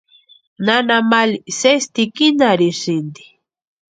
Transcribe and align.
Nana 0.65 0.97
Mali 1.09 1.37
sesi 1.59 1.87
tikinarhisïnti. 1.95 3.23